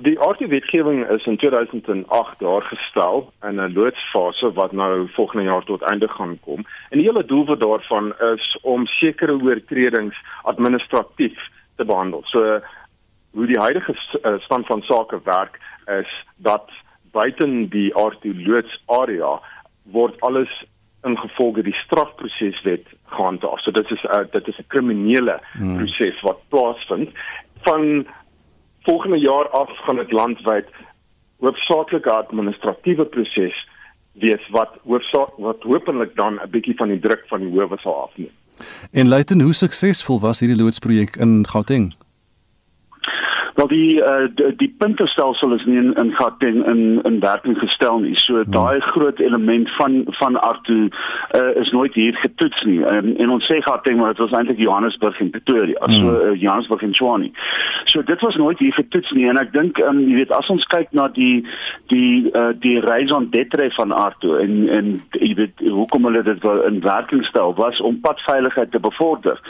[0.00, 5.82] Die RT-wetgewing is in 2008 daar gestel in 'n loodsfase wat nou volgende jaar tot
[5.82, 6.66] einde gaan kom.
[6.90, 11.38] En die hele doel daarvan is om sekere oortredings administratief
[11.76, 12.20] te behandel.
[12.24, 12.60] So
[13.30, 15.58] hoe die huidige eh, stand van sake werk
[16.00, 16.70] is dat
[17.12, 19.40] buiten die RT-loodsarea
[19.82, 20.64] word alles
[21.02, 23.60] ingevolge die strafproseswet gehandhaaf.
[23.60, 25.76] So dit is 'n uh, dit is 'n kriminele hmm.
[25.76, 27.10] proses wat plaasvind
[27.62, 28.06] van
[28.82, 30.66] volgende jaar af gaan dit landwyd
[31.38, 33.68] hoofsaaklike administratiewe proses
[34.12, 38.02] wees wat hoofsaak wat hopelik dan 'n bietjie van die druk van die howe sal
[38.02, 38.34] afneem.
[38.92, 41.94] En Luiten, hoe suksesvol was hierdie loodsprojek in Gauteng?
[43.58, 47.98] Wel die uh, die, die puntestelsel is nie in in Gauteng in in werking gestel
[47.98, 48.14] nie.
[48.22, 48.52] So hmm.
[48.54, 52.78] daai groot element van van Artu uh, is nooit hier getoets nie.
[52.86, 55.80] Um, en ons sê Gauteng maar dit was eintlik Johannesburg en Pretoria.
[55.84, 55.94] Hmm.
[55.94, 57.30] So uh, Johannesburg en Tshwane.
[57.84, 60.68] So dit was nooit hier getoets nie en ek dink um, jy weet as ons
[60.70, 61.42] kyk na die
[61.90, 66.62] die uh, die raison d'être van Artu en en jy weet hoekom hulle dit wil
[66.70, 69.42] in werking stel was om padveiligheid te bevorder.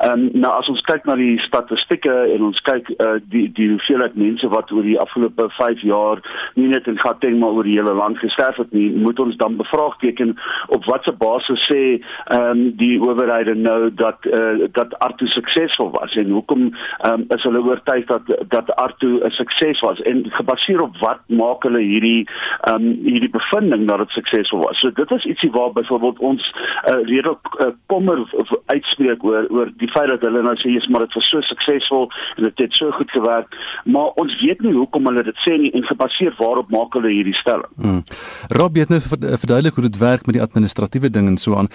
[0.00, 3.68] Ehm um, nou as ons kyk na die statistieke en ons kyk uh, die die
[3.70, 6.22] hoeveelheid mense wat oor die afgelope 5 jaar
[6.54, 9.56] nie net in Gauteng maar oor die hele land gesterf het nie, moet ons dan
[9.56, 10.36] bevraagteken
[10.68, 16.14] op watter basis sê ehm um, die owerhede nou dat uh, dat Arto suksesvol was
[16.22, 20.82] en hoekom ehm um, is hulle oortuig dat dat Arto 'n sukses was en gebaseer
[20.82, 22.28] op wat maak hulle hierdie
[22.60, 24.80] ehm um, hierdie bevinding dat dit suksesvol was.
[24.80, 26.52] So dit is ietsie waar byvoorbeeld ons
[26.88, 28.18] uh, redelik uh, kommer
[28.66, 32.10] uitspreek oor oor die feit dat hulle nou sê jy's maar dit was so suksesvol
[32.36, 35.56] en dit het so goed gewerk werk, maar ons weet nie hoekom hulle dit sê
[35.60, 37.72] nie en gebaseer waarop maak hulle hierdie stelling.
[37.76, 38.02] Hmm.
[38.48, 41.68] Rob het nou verduidelik hoe dit werk met die administratiewe ding en so aan.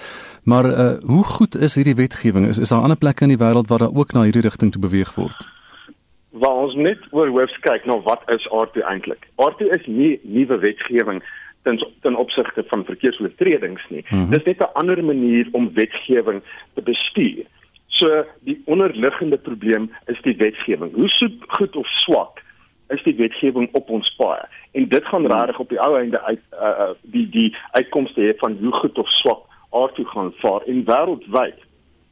[0.44, 2.48] Maar uh, hoe goed is hierdie wetgewing?
[2.48, 4.82] Is is daar ander plekke in die wêreld waar daar ook na hierdie rigting toe
[4.82, 5.46] beweeg word?
[6.30, 9.28] Waar ons net oor hoofs kyk na nou wat is RT eintlik?
[9.40, 11.22] RT is nie nuwe wetgewing
[11.66, 14.04] ten ten opsigte van verkeersoortredings nie.
[14.08, 14.30] Mm -hmm.
[14.30, 16.42] Dis net 'n ander manier om wetgewing
[16.74, 17.44] te bestuur.
[17.96, 20.94] So die onderliggende probleem is die wetgewing.
[20.94, 22.42] Hoe soet, goed of swak
[22.88, 24.44] is die wetgewing op ons paaie?
[24.72, 28.58] En dit gaan regtig op die ou einde uit uh, die die uitkomste hê van
[28.60, 31.64] hoe goed of swak aard toe gaan vaar en wêreldwyd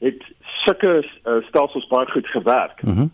[0.04, 0.24] het
[0.64, 2.82] sulke uh, stelsels baie goed gewerk.
[2.82, 2.98] Mhm.
[3.00, 3.12] Mm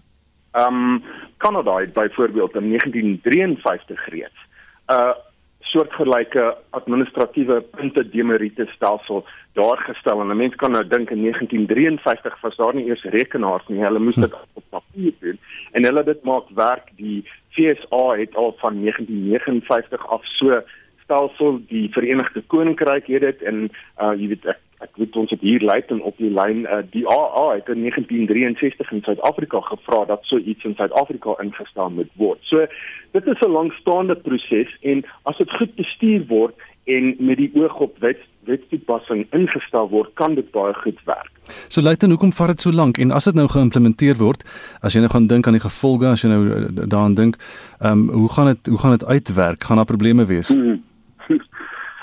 [0.53, 1.03] um
[1.37, 4.41] Kanada het byvoorbeeld in 1953 reeds
[4.87, 5.11] 'n uh,
[5.61, 9.25] soortgelyke administratiewe punte demerite stelsel
[9.59, 10.21] daar gestel.
[10.21, 13.85] En 'n mens kan nou dink in 1953 was daar nie eers rekenaars nie.
[13.85, 15.39] Hulle moes dit op papier doen
[15.73, 16.89] en hulle dit maak werk.
[16.97, 20.63] Die FSA het al van 1959 af so
[21.03, 23.71] stelsel die Verenigde Koninkryk het dit en
[24.01, 26.81] uh, jy weet ek ek weet ons het hier lei en op die lyn uh,
[26.93, 32.11] die AA het in 1963 in Suid-Afrika gevra dat so iets in Suid-Afrika ingestel moet
[32.17, 32.41] word.
[32.49, 32.67] So
[33.13, 37.79] dit is 'n langstaande proses en as dit goed bestuur word en met die oog
[37.81, 41.31] op wet wetstoepassing ingestel word, kan dit baie goed werk.
[41.69, 44.45] So lei dan hoekom vat dit so lank en as dit nou geïmplementeer word,
[44.81, 47.37] as jy nou gaan dink aan die gevolge as jy nou uh, daaraan dink,
[47.81, 49.65] ehm um, hoe gaan dit hoe gaan dit uitwerk?
[49.65, 50.49] Gaan daar probleme wees?
[50.49, 50.81] Hmm.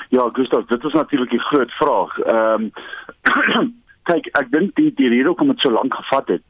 [0.10, 2.18] Ja, Gustav, dit is natuurlik 'n groot vraag.
[2.20, 2.70] Ehm
[3.58, 6.44] um, kyk, ek dink die die rede hoekom dit so lank gevat het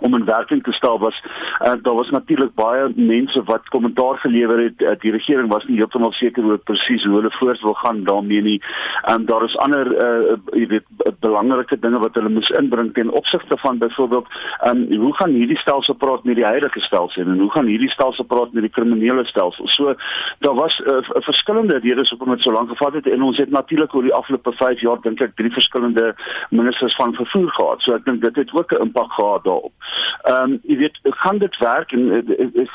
[0.00, 4.62] om in werking te stel was uh, daar was natuurlik baie mense wat kommentaar gelewer
[4.64, 8.04] het uh, die regering was nie heeltemal seker oor presies hoe hulle voort wil gaan
[8.04, 8.58] daarmee nie.
[9.02, 13.12] En um, daar is ander uh, jy weet belangrike dinge wat hulle moes inbring ten
[13.20, 14.26] opsigte van byvoorbeeld
[14.68, 18.24] um, hoe gaan hierdie stelsel praat met die huidige stelsel en hoe gaan hierdie stelsel
[18.24, 19.68] praat met die kriminele stelsel?
[19.68, 19.94] So
[20.38, 23.94] daar was uh, verskillende redes hoekom dit so lank gevat het en ons het natuurlik
[23.94, 26.14] oor die afgelope 5 jaar dink ek drie verskillende
[26.50, 27.84] ministers van vervoer gehad.
[27.84, 29.89] So ek dink dit het ook 'n impak gehad daarop
[30.22, 32.66] Ehm um, jy weet gaan dit werk en uh,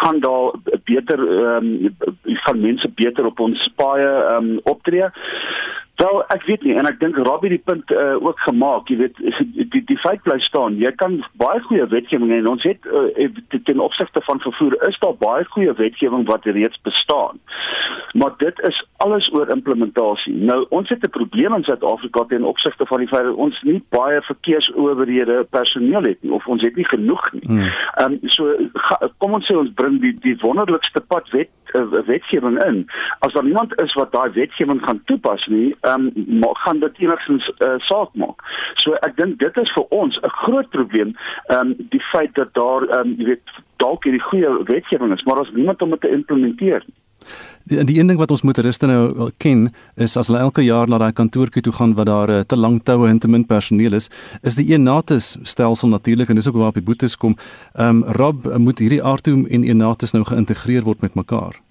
[0.00, 0.52] gaan daar
[0.84, 5.10] beter ehm um, van mense beter op ons paaie ehm um, optree.
[5.98, 9.16] Wel, ek weet nie en ek dink Robbie die punt uh, ook gemaak, jy weet
[9.72, 10.76] die die feit bly staan.
[10.78, 13.26] Jy kan baie goeie wetgewing en ons het uh,
[13.66, 17.42] ten opsigte van vervoer is daar baie goeie wetgewing wat reeds bestaan.
[18.14, 20.36] Maar dit is alles oor implementasie.
[20.52, 23.82] Nou ons het 'n probleem in Suid-Afrika ten opsigte van die feit dat ons nie
[23.90, 27.46] baie verkeersowerhede personeel het nie of ons het nie genoeg nie.
[27.46, 27.66] Hmm.
[27.98, 32.06] Ehm um, so ga, kom ons sê ons bring die die wonderlikste pad wet uh,
[32.06, 32.90] wetgewing in.
[33.18, 37.48] As daar niemand is wat daai wetgewing gaan toepas nie, ehm um, gaan dit enigstens
[37.58, 38.44] uh, saak maak.
[38.82, 41.16] So ek dink dit is vir ons 'n groot probleem,
[41.48, 45.24] ehm um, die feit dat daar ehm um, jy weet dalk hierdie goeie wetgewing is,
[45.24, 46.96] maar as niemand om dit te implementeer nie.
[47.68, 50.88] Die die een ding wat ons moet ruste nou ken is as hulle elke jaar
[50.88, 53.92] na daai kantoortjie toe gaan wat daar uh, te lank toue en te min personeel
[53.92, 54.10] is,
[54.42, 57.36] is die Enatus stelsel natuurlik en dis ook waar op die boetes kom.
[57.74, 61.67] Ehm um, Rob moet hierdie Artum en Enatus nou geïntegreer word met mekaar.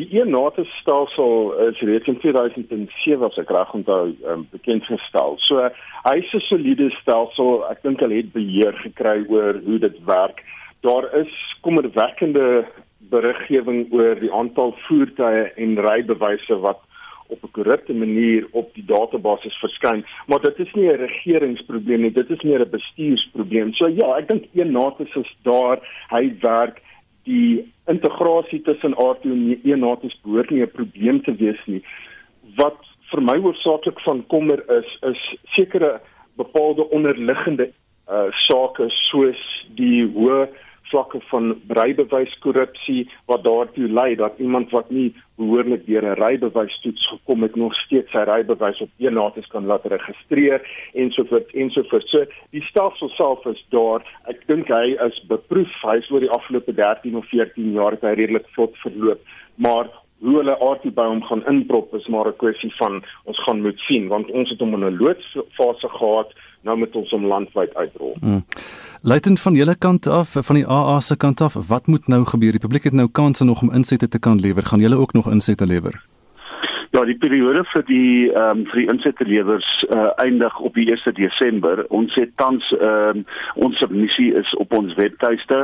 [0.00, 5.34] Die Enatus stelsel is reeds in 2007 as ek reg onthou um, bekend gestel.
[5.44, 5.66] So
[6.06, 7.66] hy is 'n soliede stelsel.
[7.68, 10.40] Ek dink hulle het beheer gekry oor hoe dit werk.
[10.80, 12.64] Daar is kommerwekkende
[13.12, 16.80] beriggewing oor die aantal voertuie en rybewyse wat
[17.28, 22.12] op 'n korrupte manier op die database verskyn, maar dit is nie 'n regeringsprobleem nie,
[22.12, 23.74] dit is meer 'n bestuursprobleem.
[23.74, 26.80] So ja, ek dink een natus is daar, hy werk
[27.24, 31.82] die integrasie tussen R2 en E-natus behoort nie 'n probleem te wees nie.
[32.56, 32.78] Wat
[33.10, 35.20] vir my hoofsaaklik van kommer is, is
[35.56, 36.00] sekere
[36.36, 37.70] bepaalde onderliggende
[38.10, 39.40] uh sake soos
[39.78, 40.48] die hoë
[40.90, 47.42] vlakke van rybewyskorrupsie wat daartoe lei dat iemand wat nie behoorlik deur 'n rybewystoets gekom
[47.42, 50.60] het nog steeds sy rybewys op eenates kan laat registreer
[50.92, 52.10] ensovoorts ensovoorts.
[52.10, 54.02] So die stelsel self is daar.
[54.28, 55.72] Ek dink hy is beproef.
[55.82, 59.20] Hy is oor die afgelope 13 of 14 jaar het hy redelik vlot verloop,
[59.54, 59.88] maar
[60.20, 64.30] hoe hulle aardbou gaan inprop is maar 'n kwessie van ons gaan moet sien want
[64.30, 68.16] ons het hom in 'n loodsfase gehad nou met ons om landwyd uitrol.
[68.20, 68.44] Hmm.
[69.02, 72.50] Luitend van julle kant af, van die AA se kant af, wat moet nou gebeur?
[72.50, 74.66] Die publiek het nou kanse nog om insette te kan lewer.
[74.66, 76.04] Gaan julle ook nog insette lewer?
[76.90, 81.14] Ja, die periode vir die ehm um, vir die insettelewers uh, eindig op die 1
[81.14, 81.84] Desember.
[81.94, 83.24] Ons het tans ehm um,
[83.54, 85.60] ons submissie is op ons webtuiste.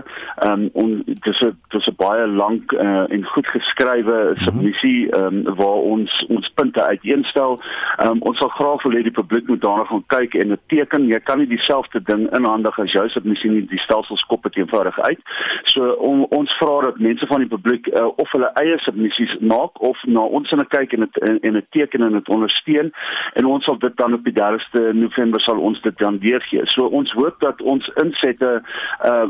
[0.46, 0.92] Ehm um,
[1.24, 4.44] dis 'n dis 'n baie lank uh, en goed geskrywe mhm.
[4.44, 7.58] submissie ehm um, waar ons ons punte uiteenstel.
[7.96, 10.60] Ehm um, ons sal graag wil hê die publiek moet daarna gaan kyk en 'n
[10.66, 11.08] teken.
[11.08, 13.66] Jy kan nie dieselfde ding inhandig as jou submissie nie.
[13.66, 15.20] Die stelsels kop dit eenvoudig uit.
[15.64, 19.82] So on, ons vra dat mense van die publiek uh, of hulle eie submissies maak
[19.82, 22.92] of na ons in 'n kyk en dit en, en 'n teken en dit ondersteun
[23.32, 26.62] en ons sal dit dan op die 30ste November sal ons dit dan deurgee.
[26.64, 28.62] So ons hoop dat ons insette
[29.04, 29.24] uh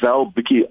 [0.00, 0.66] wel bietjie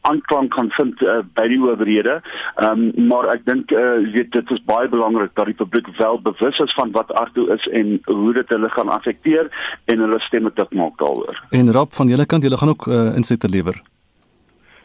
[0.00, 2.20] aanklank uh, uh, kan vind uh, by die owerhede.
[2.56, 6.20] Ehm um, maar ek dink uh weet dit is baie belangrik dat die publiek wel
[6.22, 9.50] bewus is van wat Arto is en hoe dit hulle gaan affekteer
[9.84, 11.44] en hulle stemme dit maak daaroor.
[11.50, 13.82] En Rap van julle kant, julle gaan ook uh, insette lewer.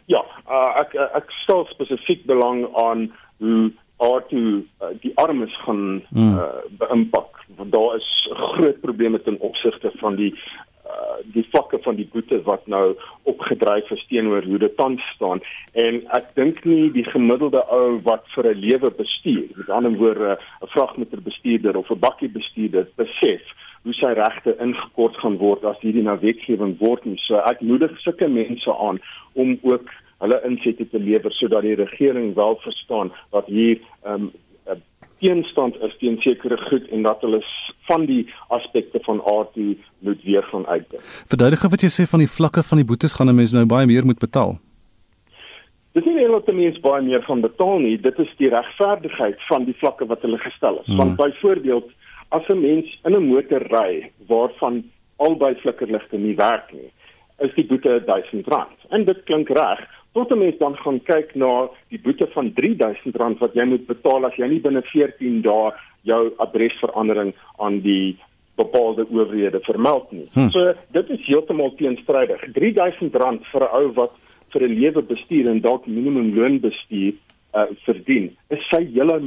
[0.06, 3.08] Ja, uh, ek ek stel spesifiek belang aan
[3.38, 3.72] hoe
[4.04, 6.38] R2 uh, die armes gaan mm.
[6.38, 6.44] uh,
[6.78, 7.40] beïmpak.
[7.56, 12.42] Want daar is groot probleme ten opsigte van die uh, die vlakke van die boete
[12.42, 15.40] wat nou opgedryf is teenoor hoe dit tans staan.
[15.72, 20.38] En ek dink nie die gemiddelde ou wat vir 'n lewe bestuur met ander woorde
[20.38, 23.42] 'n vragmotor bestuurder of 'n bakkie bestuurder besef
[23.84, 27.18] hoe sy regte ingekort gaan word as hierdie nou wetgewing word nie.
[27.26, 29.00] So ek moedig sulke mense aan
[29.32, 29.90] om ook
[30.24, 34.32] hulle insette te lewer sodat die regering wel verstaan dat hier ehm um,
[35.24, 37.40] teenstand is teen sekere goed en dat hulle
[37.88, 38.22] van die
[38.56, 39.56] aspekte van aard
[39.98, 41.02] moet weer gaan uitdink.
[41.32, 43.86] Verduidige wat jy sê van die vlakke van die boetes gaan 'n mens nou baie
[43.86, 44.58] meer moet betaal.
[45.94, 49.38] Dit is nie net dat mense baie meer van betaal nie, dit is die regverdigheid
[49.48, 50.86] van die vlakke wat hulle gestel is.
[50.86, 50.96] Hmm.
[50.96, 51.90] Want byvoorbeeld
[52.28, 54.84] as 'n mens in 'n motor ry waarvan
[55.16, 56.90] albei flikkerligte nie werk nie,
[57.38, 58.90] is die boete R1000.
[58.90, 59.80] En dit klink reg,
[60.14, 64.26] tot 'n mens dan gaan kyk na die boete van R3000 wat jy moet betaal
[64.26, 65.72] as jy nie binne 14 dae
[66.02, 68.16] jou adresverandering aan die
[68.54, 70.28] bepaalde owerhede vermeld nie.
[70.32, 70.50] Hmm.
[70.50, 72.40] So dit is heeltemal teenstrydig.
[72.54, 73.10] R3000
[73.50, 74.14] vir 'n ou wat
[74.52, 77.14] vir 'n lewe bestuur en dalk minimumloon bestuur
[77.54, 79.20] uh, verdien, is sy hele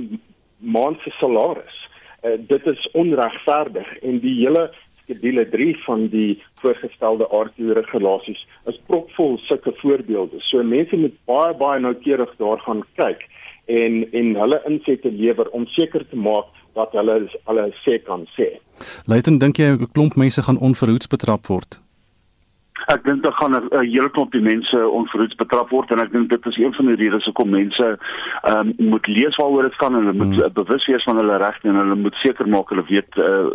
[0.58, 1.78] maand se salaris.
[2.24, 4.72] Uh, dit is onregverdig en die hele
[5.08, 10.40] skedule 3 van die voorgestelde RTO regulasies is propvol sulke voorbeelde.
[10.50, 13.24] So mense moet baie baie noukeurig daar gaan kyk
[13.68, 17.18] en en hulle insette lewer om seker te maak dat hulle
[17.50, 18.54] hulle sê kan sê.
[19.08, 21.80] Luiten dink jy 'n klomp mense gaan onverhoeds betrap word?
[22.94, 26.46] Ek dink dit gaan 'n hele klomp mense onverhoeds betrap word en ek dink dit
[26.46, 27.86] is een van die redes hoekom mense
[28.42, 30.54] ehm um, moet lees waaroor dit gaan en hulle moet hmm.
[30.54, 33.46] bewus wees van hulle regte en hulle moet seker maak hulle weet uh,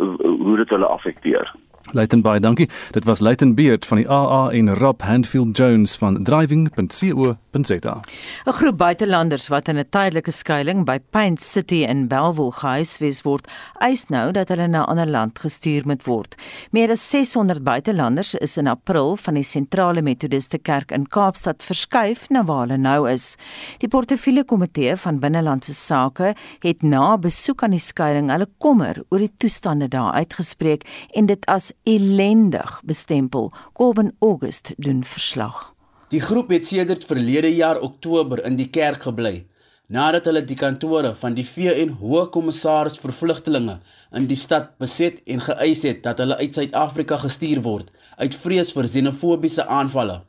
[0.45, 1.53] hoe dit hulle affekteer.
[1.91, 2.69] Leighton baie dankie.
[2.91, 7.99] Dit was Leighton Beard van die AA en Rob Handfield Jones van driving.co.za.
[8.45, 13.47] 'n Groep buitelanders wat in 'n tydelike skuilings by Paint City in Bellville gehuisves word,
[13.79, 16.35] eis nou dat hulle na 'n ander land gestuur moet word.
[16.71, 22.29] Meer as 600 buitelanders is in April van die Sentrale Methodiste Kerk in Kaapstad verskuif
[22.29, 23.35] na waar hulle nou is.
[23.77, 29.19] Die portefeulje komitee van binnelandse sake het na besoek aan die skuilings hulle kommer oor
[29.19, 33.51] die toestande daar uitgespreek en dit as ellendig bestempel.
[33.73, 35.73] Kobben August doen verslag.
[36.09, 39.45] Die groep het sedert verlede jaar Oktober in die kerk gebly
[39.93, 43.75] nadat hulle die kantore van die VN Hoë Kommissaris vir Vlugtelinge
[44.17, 48.71] in die stad beset en geëis het dat hulle uit Suid-Afrika gestuur word uit vrees
[48.73, 50.21] vir xenofobiese aanvalle.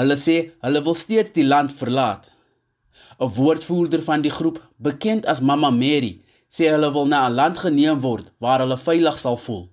[0.00, 2.32] Hulle sê hulle wil steeds die land verlaat.
[3.20, 7.58] 'n Woordvoerder van die groep, bekend as Mama Mary, sê hulle wil na 'n land
[7.58, 9.68] geneem word waar hulle veilig sal voel.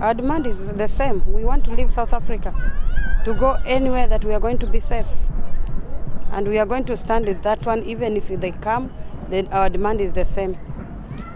[0.00, 1.22] Our demand is the same.
[1.32, 2.52] We want to leave South Africa
[3.24, 5.08] to go anywhere that we are going to be safe.
[6.32, 8.92] And we are going to stand with that one even if they come,
[9.30, 10.58] then our demand is the same.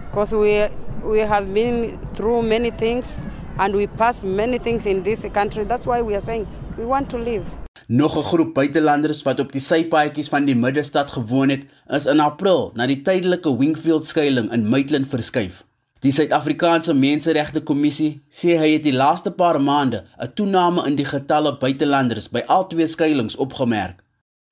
[0.09, 0.67] Because we
[1.03, 3.19] we have been through many things
[3.57, 5.63] and we passed many things in this country.
[5.63, 6.45] That's why we are saying
[6.77, 7.45] we want to leave.
[7.87, 12.19] Nog 'n groep buitelanders wat op die sypaadjies van die middestad gewoon het, is in
[12.19, 15.63] April na die tydelike Wingfield skuilings in Maitland verskuif.
[16.01, 21.05] Die Suid-Afrikaanse Menseregte Kommissie sê hy het die laaste paar maande 'n toename in die
[21.05, 23.99] getalle buitelanders by al twee skuilings opgemerk.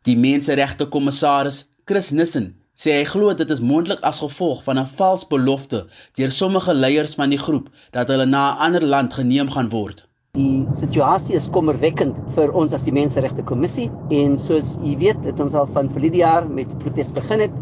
[0.06, 1.58] Die Menseregte Kommissaris,
[1.88, 2.46] Chris Nissen,
[2.78, 5.82] sê hy glo dit is moontlik as gevolg van 'n vals belofte
[6.20, 10.06] deur sommige leiers van die groep dat hulle na 'n ander land geneem gaan word.
[10.38, 15.40] Die situasie is kommerwekkend vir ons as die Menseregte Kommissie en soos u weet, het
[15.40, 17.54] ons al van verlede jaar met protes begin het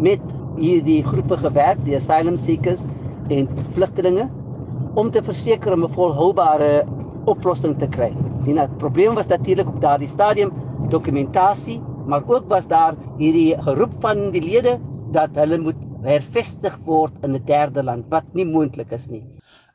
[0.00, 0.20] met
[0.58, 2.88] hierdie groepe gewerk, die asylum seekers
[3.28, 4.28] en vlugtelinge
[4.94, 6.86] om te verseker om 'n volhoubare
[7.26, 8.12] oplossing te kry.
[8.44, 10.52] Die probleem was natuurlik op daardie stadium
[10.90, 14.78] dokumentasie, maar ook was daar hierdie geroep van die lede
[15.12, 19.24] dat hulle moet hervestig word in 'n derde land wat nie moontlik is nie.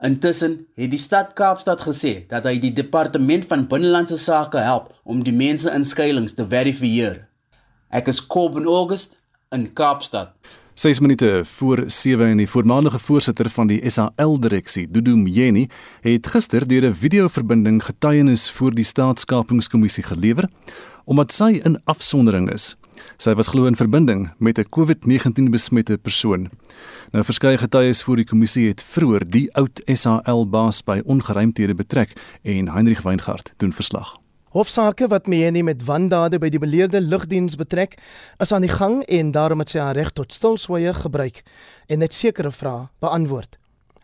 [0.02, 5.24] Intussen het die stad Kaapstad gesê dat hy die departement van binnelandse sake help om
[5.24, 7.28] die mense in skuilings te verifieer.
[7.90, 9.18] Ek is Kobben August
[9.52, 10.34] in Kaapstad.
[10.74, 15.68] 6 minute voor 7 en die voormalige voorsitter van die SAL direksie, Dudu Mjeni,
[16.02, 20.50] het gister deur 'n video-verbinding getuienis voor die staatskapingskommissie gelewer
[21.06, 22.76] omdat sy in afsondering is.
[23.18, 26.50] Sy was glo in verbinding met 'n COVID-19 besmette persoon.
[27.12, 32.14] Nou verskeie getuies voor die kommissie het vroeër die oud SAL baas by ongeruimthede betrek
[32.44, 34.21] en Heinrich Weingart doen verslag.
[34.52, 37.94] Hofsaake wat Meni met wandade by die beleerde lugdiens betrek,
[38.44, 41.40] is aan die gang en daarom het sy haar reg tot stilswye gebruik
[41.88, 43.56] en net sekere vrae beantwoord.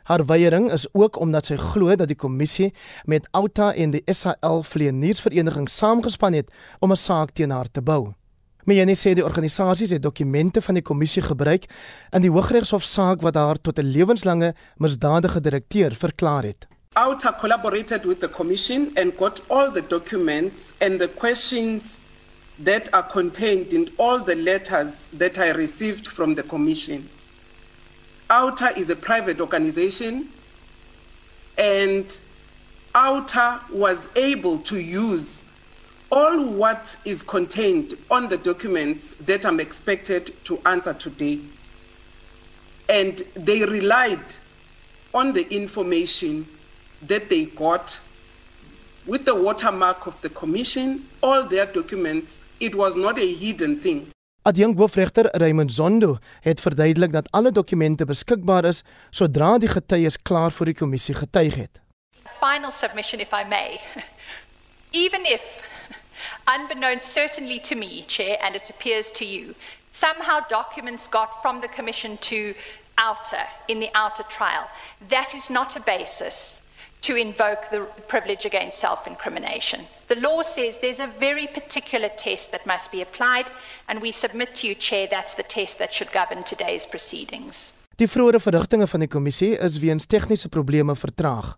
[0.07, 2.69] Haar weiering is ook omdat sy glo dat die kommissie
[3.03, 8.13] met Outa en die SAL vleiniersvereniging saamgespan het om 'n saak teen haar te bou.
[8.63, 11.65] Meni sê die organisasies het dokumente van die kommissie gebruik
[12.11, 16.67] in die Hooggeregshof saak wat haar tot 'n lewenslange misdadige direkteur verklaar het.
[16.95, 21.99] OUTA collaborated with the Commission and got all the documents and the questions
[22.59, 27.07] that are contained in all the letters that I received from the Commission.
[28.31, 30.29] OUTA is a private organization
[31.57, 32.17] and
[32.95, 35.45] OUTA was able to use
[36.11, 41.39] all what is contained on the documents that I'm expected to answer today.
[42.89, 44.35] And they relied
[45.13, 46.47] on the information
[47.05, 47.99] that they got
[49.05, 54.11] with the watermark of the commission, all their documents, it was not a hidden thing.
[54.45, 60.51] Adjunk hoofregter Raymond Zondo het verduidelik dat alle dokumente beskikbaar is sodra die getuies klaar
[60.51, 61.81] vir die kommissie getuig het.
[62.39, 63.79] Final submission if I may.
[65.03, 65.43] Even if
[66.55, 69.53] unbeknownst certainly to me, chair, and it appears to you,
[69.91, 72.53] somehow documents got from the commission to
[72.97, 74.69] outer in the outer trial,
[75.09, 76.61] that is not a basis
[77.01, 79.81] to invoke the privilege against self incrimination.
[80.07, 83.51] The law says there's a very particular test that must be applied,
[83.87, 87.71] and we submit to you, Chair, that's the test that should govern today's proceedings.
[87.97, 91.55] Die vroeëre verrigtinge van die kommissie is weens tegniese probleme vertraag.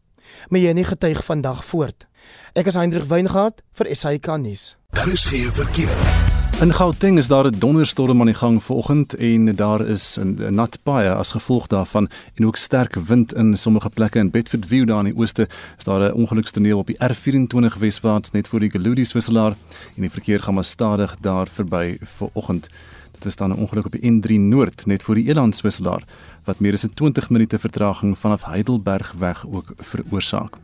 [0.48, 2.08] Maar jy nie getuig vandag voort.
[2.56, 4.76] Ek is Hendrik Weingart vir SAK nuus.
[4.96, 6.39] Daar is geen verkeer.
[6.60, 10.78] In Gauteng is daar 'n donderstorm aan die gang vanoggend en daar is 'n nat
[10.84, 15.14] paai as gevolg daarvan en ook sterk wind in sommige plekke in Bedfordview daar in
[15.14, 15.48] die ooste
[15.78, 19.52] is daar 'n ongelukstoneel op die R24 weswaarts net voor die Geludis wisselaar
[19.96, 22.68] en die verkeer gaan maar stadig daar verby vanoggend.
[23.12, 26.04] Dit was dan 'n ongeluk op die N3 Noord net voor die Elands wisselaar
[26.44, 30.58] wat meer as 'n 20 minute vertraging vanaf Heidelberg weg ook veroorsaak.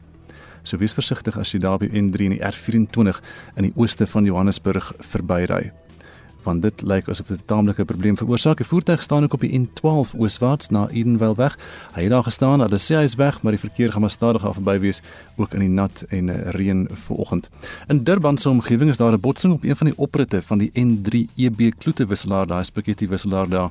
[0.61, 3.21] So wees versigtig as jy daar by N3 en die R24
[3.55, 5.71] in die ooste van Johannesburg verbyry
[6.45, 8.57] want dit lyk asof dit 'n taamlike probleem veroorsaak.
[8.57, 11.57] Die voertuig staan ook op die N12 ooswaarts na Edenvale weg.
[11.93, 14.45] Hy het daar gestaan, hulle sê hy is weg, maar die verkeer gaan maar stadig
[14.45, 15.01] af verby wees
[15.35, 17.49] ook in die nat en eh, reën vanoggend.
[17.87, 20.71] In Durban se omgewing is daar 'n botsing op een van die opritte van die
[20.73, 23.69] N3 EB Kloete wisselaar, daai spaghetti wisselaar daar.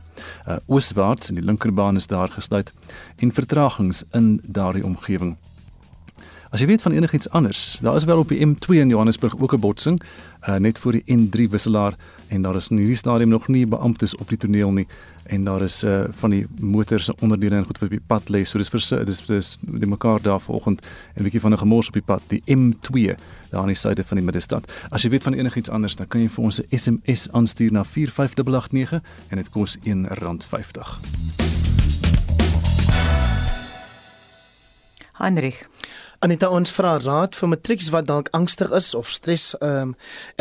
[0.48, 2.72] Uh, ooswaarts en die linkerbaan is daar gesluit
[3.16, 5.36] en vertragings in daardie omgewing.
[6.54, 9.54] As jy weet van enigiets anders, daar is wel op die M2 in Johannesburg ook
[9.54, 10.02] 'n botsing,
[10.48, 11.96] uh, net voor die N3 wisselaar
[12.28, 14.86] en daar is in hierdie stadium nog nie beamptes op die toneel nie
[15.26, 18.28] en daar is uh, van die motors se onderdele en goed wat op die pad
[18.28, 18.44] lê.
[18.44, 21.86] So dis vir dis dis die mekaar daar vanoggend en 'n bietjie van 'n gemors
[21.86, 23.16] op die pad, die M2
[23.50, 24.72] daar aan die suide van die middestad.
[24.90, 27.84] As jy weet van enigiets anders, dan kan jy vir ons 'n SMS aanstuur na
[27.84, 31.00] 45889 en dit kos R1.50.
[35.14, 35.66] Heinrich
[36.24, 39.90] Anita ons vra raad vir matrieks wat dalk angstig is of stres ehm um,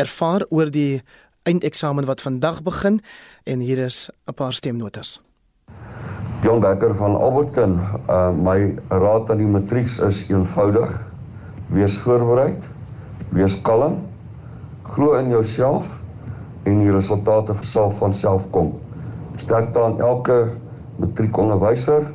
[0.00, 1.02] ervaar oor die
[1.50, 2.94] eindeksamen wat vandag begin
[3.44, 5.20] en hier is 'n paar stemnotas.
[6.42, 7.74] Jon Becker van Alberton,
[8.08, 10.88] uh, my raad aan die matrieks is eenvoudig:
[11.68, 12.64] wees voorbereid,
[13.28, 14.00] wees kalm,
[14.82, 15.84] glo in jouself
[16.62, 18.72] en die resultate sal van self kom.
[19.36, 20.48] Sterkte aan elke
[20.96, 22.08] matriekonderwyser,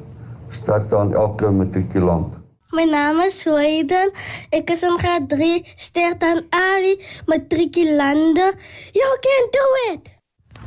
[0.50, 2.39] sterkte aan elke matrikulant.
[2.70, 4.12] My naam is Sweden.
[4.54, 8.46] Ek is in graad 3, sterk aan Ali matrikulande.
[8.94, 9.64] You can do
[9.94, 10.12] it.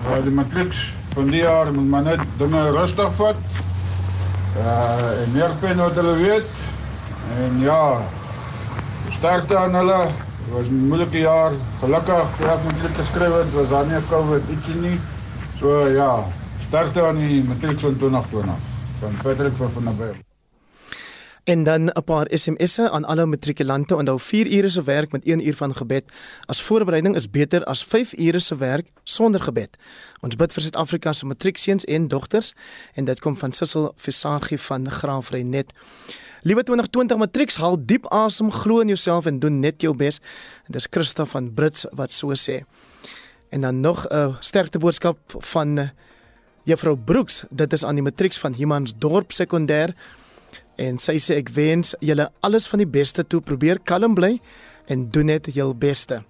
[0.02, 0.80] Ja, die matriks
[1.12, 3.38] van die jaar moet maar net dinge rustig vat.
[4.58, 6.50] Uh en meer pen wat hulle weet.
[7.44, 7.78] En ja,
[9.20, 10.00] sterkte aan hulle.
[10.40, 11.54] Dit was 'n moeilike jaar.
[11.84, 14.98] Gelukkig het ek matriek geskryf het, was daar nie 'n COVID ietsie nie.
[15.60, 16.26] So ja,
[16.66, 18.58] sterkte aan die matriek van 2020
[18.98, 20.31] van Patrick van van der Berg.
[21.44, 23.96] En dan 'n paar SMS'e aan alle matrikulante.
[23.96, 26.04] Onthou 4 ure se werk met 1 uur van gebed
[26.44, 29.76] as voorbereiding is beter as 5 ure se werk sonder gebed.
[30.20, 32.52] Ons bid vir Suid-Afrika se matriekseuns en dogters
[32.94, 35.72] en dit kom van Sissel Visagie van Graafrenet.
[36.42, 40.18] Liewe 2020 matrieks, haal diep asem, glo in jouself en doen net jou bes.
[40.66, 42.62] Dit is Christa van Brits wat so sê.
[43.48, 45.88] En dan nog 'n sterkte boodskap van eh,
[46.64, 47.44] Juffrou Broeks.
[47.50, 49.94] Dit is aan die matrieks van Humansdorp Sekondêr
[50.76, 53.40] en sy sê ek wens julle alles van die beste toe.
[53.40, 54.40] Probeer kalm bly
[54.88, 56.22] en doen net jou beste.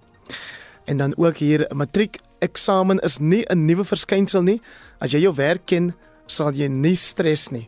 [0.85, 4.61] En dan ook hier matriek eksamen is nie 'n nuwe verskynsel nie.
[4.99, 5.93] As jy jou werk ken,
[6.27, 7.67] sal jy nie stres nie.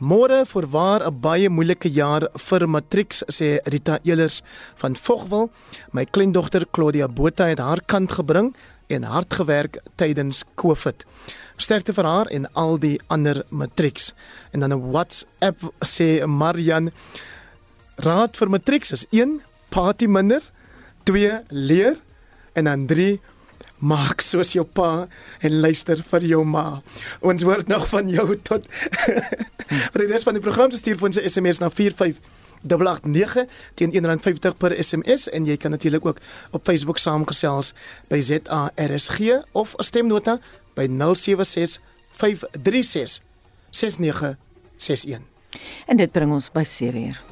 [0.00, 4.42] Môre voorwaar 'n baie moeilike jaar vir matrieks sê Rita Elers
[4.76, 5.50] van Vogwel.
[5.92, 8.54] My kleindogter Claudia Botha het haar kant gebring
[8.88, 11.04] en hard gewerk tydens COVID.
[11.60, 14.14] Sterkte vir haar en al die ander matrieks.
[14.52, 16.90] En dan 'n WhatsApp sê Marian
[17.96, 20.40] Raad vir matrieks is 1 party minder,
[21.04, 21.96] 2 leer
[22.52, 23.20] en dan 3
[23.78, 25.08] maak soos jou pa
[25.40, 26.80] en luister vir jou ma.
[27.20, 28.64] Ons hoor nog van jou tot
[29.92, 32.20] vir die res van die program stuur vir ons 'n SMS na 45
[32.62, 36.18] 889 teen R1.50 per SMS en jy kan natuurlik ook
[36.50, 37.72] op Facebook saamgesels
[38.08, 40.40] by ZARSG of 'n stemnota
[40.80, 41.78] by 076
[42.16, 43.20] 536
[43.70, 45.26] 6961.
[45.86, 47.29] En dit bring ons by 7 uur.